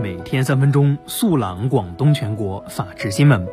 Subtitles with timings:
[0.00, 3.44] 每天三分钟，速朗广东全国法治新闻。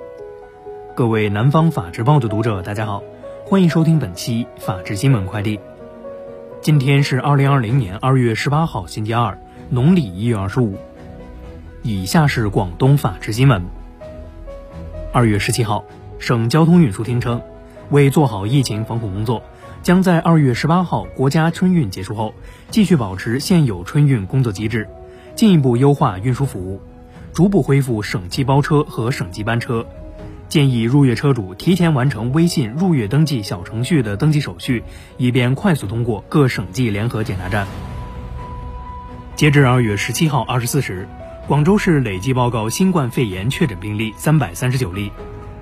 [0.96, 3.02] 各位南方法制报的读者，大家好，
[3.46, 5.60] 欢迎收听本期法治新闻快递。
[6.62, 9.40] 今天是二零二零年二月十八号，星期二，
[9.70, 10.76] 农历一月二十五。
[11.82, 13.64] 以下是广东法治新闻。
[15.12, 15.86] 二月十七号，
[16.20, 17.42] 省交通运输厅称，
[17.90, 19.42] 为做好疫情防控工作，
[19.82, 22.34] 将在二月十八号国家春运结束后，
[22.70, 24.88] 继续保持现有春运工作机制，
[25.36, 26.82] 进一步优化运输服务，
[27.34, 29.86] 逐步恢复省际包车和省际班车。
[30.50, 34.84] 建议入粤车主提前完成微信入粤登记小程序的登记手续，
[35.18, 37.68] 以便快速通过各省际联合检查站。
[39.36, 41.08] 截至二月十七号二十四时，
[41.48, 45.12] 广州市累计报告新冠肺炎确诊病例三百三十九例，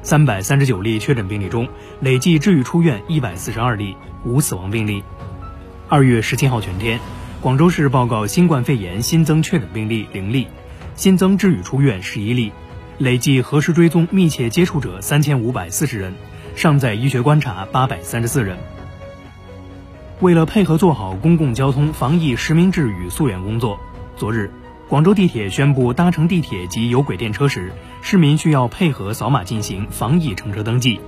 [0.08, 1.68] 三百三十九例确诊病例中，
[2.00, 5.04] 累计治愈出院一百四十二例，无死亡病例。
[5.90, 6.98] 二月十七号全天，
[7.42, 10.48] 广州市报告新冠肺炎新增确诊病例零例，
[10.96, 12.54] 新增治愈出院十一例。
[12.98, 16.14] 累计核实追踪密切接触者三千五百四十人，
[16.56, 18.58] 尚在医学观察八百三十四人。
[20.22, 23.78] 为了配合做好公共交通防疫实名制与溯源工作，
[24.16, 24.50] 昨日，
[24.90, 31.02] 广州地铁宣布，搭乘地铁及有轨电车时，市民需要配合扫码进行防疫乘车登记。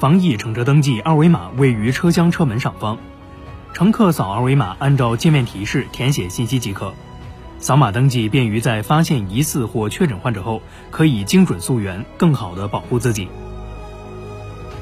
[0.00, 2.98] 防疫乘车登记二维码位于车厢车门上方，
[3.72, 6.92] 乘客扫二维码，按照界面提示填写信息即可。
[7.60, 13.28] 扫码登记便于在发现疑似或确诊患者后，可以精准溯源，更好地保护自己。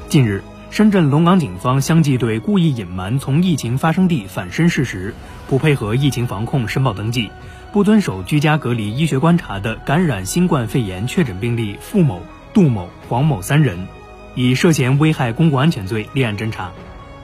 [0.09, 5.13] 近日，深圳龙岗警方相继对故意隐瞒从疫情发生地返身事实、
[5.47, 7.29] 不配合疫情防控申报登记、
[7.73, 12.21] 不遵守居家隔离医学观察的感染新冠肺炎确诊病例付某、
[12.53, 13.87] 杜某、黄某三人，
[14.35, 16.71] 以涉嫌危害公共安全罪立案侦查。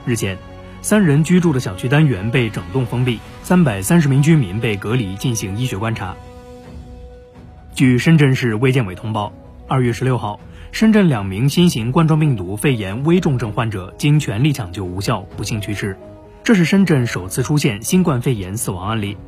[0.04, 0.36] 日前。
[0.82, 6.16] 三人居住的小区单元被整栋封闭，三百三十名居民被隔离进行医学观察。
[7.74, 9.30] 据深圳市卫健委通报，
[9.68, 10.40] 二月十六号，
[10.72, 15.98] 深圳两名新型冠状病毒肺炎危重症患者经全力抢救无效不幸去世，
[16.42, 19.18] 这是深圳首次出现新冠肺炎死亡案例。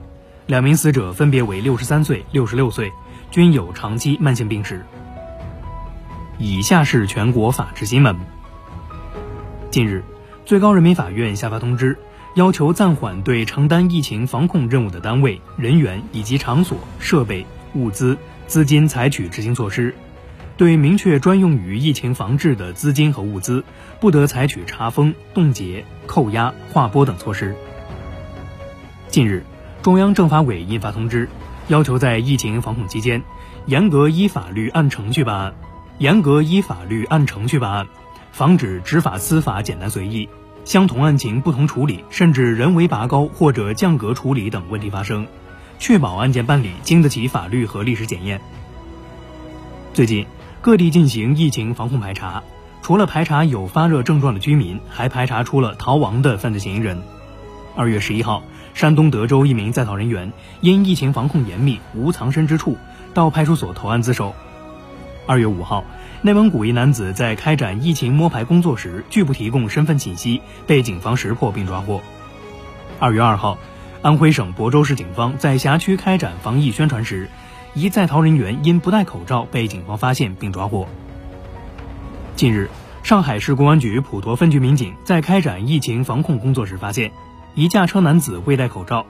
[0.46, 2.92] 两名死者分别为六十三岁、六十六岁，
[3.30, 4.84] 均有长期慢性病史。
[6.38, 8.16] 以下是全国法制新闻。
[9.70, 10.02] 近日。
[10.44, 11.96] 最高人民法院下发通知，
[12.34, 19.94] 要求暂缓对承担疫情防控任务的单位、人员以及场所、设备、物资、资金采取执行措施。
[20.56, 23.62] 对明确专用于疫情防治的资金和物资，
[24.00, 27.54] 不得采取查封、冻结、扣押、划拨等措施。
[29.08, 29.44] 近日，
[29.82, 31.28] 中央政法委印发通知，
[31.66, 33.20] 要求在疫情防控期间，
[33.66, 35.54] 严格依法律按程序办案，
[35.98, 37.88] 严格依法律按程序办案。
[38.30, 40.28] 防止执法司法简单随意、
[40.64, 45.26] 相同案情不同处理，甚至人为拔高或者降格处理等问题发生，
[45.80, 48.40] 确保案件办理经得起法律和历史检验。
[49.92, 50.24] 最近，
[50.60, 52.44] 各地进行疫情防控排查，
[52.82, 57.02] 除了排查有发热症状的居民，还排查出了逃亡的犯罪嫌疑人。
[57.74, 58.42] 二月十一号，
[58.74, 62.76] 山东德州一名在逃人员因疫情防控严密，无藏身之处，
[63.14, 64.34] 到派出所投案自首。
[65.26, 65.84] 二月五号。
[66.24, 72.00] 内蒙古一男子在开展疫情摸排工作时拒不提供身份信息，被警方识破并抓获。
[73.00, 73.58] 二月二号，
[74.02, 77.28] 安徽省亳州市警方在辖区开展防疫宣传时，
[77.74, 80.86] 一在逃人员因不戴口罩被警方发现并抓获。
[82.36, 82.70] 近日，
[83.02, 87.10] 上海市公安局普陀分局民警在开展疫情防控工作时发现，
[87.54, 89.04] 一驾车男子未戴口罩，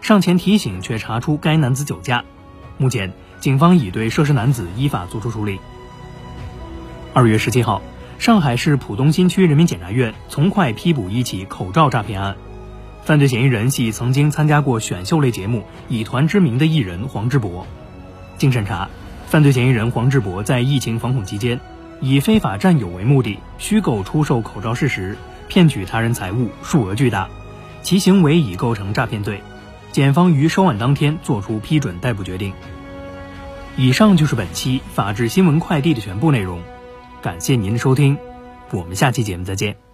[0.00, 2.24] 上前提醒却查出该男子酒驾。
[2.76, 5.58] 目前，警方已对涉事男子依法作出处理。
[7.12, 7.82] 二月十七号，
[8.20, 12.36] 上海市浦东新区人民检察院从快批捕一起口罩诈骗案，
[13.02, 17.66] 犯罪嫌疑人系曾经参加过选秀类节目《以团之名》的艺人黄志博。
[18.36, 18.88] 经审查，
[19.26, 21.58] 犯罪嫌疑人黄志博在疫情防控期间，
[22.00, 27.28] 以非法占有为目的，虚构出售口罩事实，骗取他人财物，数额巨大，
[27.82, 29.42] 其行为已构成诈骗罪。
[29.90, 32.52] 检方于收案当天作出批准逮捕决定。
[33.76, 36.60] 以上就是本期法治新闻快递的全部内容。
[37.22, 38.18] 感谢您的收听，
[38.70, 39.87] 我们下期节目再见。